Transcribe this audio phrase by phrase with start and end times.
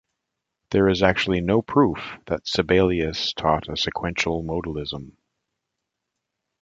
[0.71, 5.11] There is actually no proof that Sabellius taught a sequential modalism.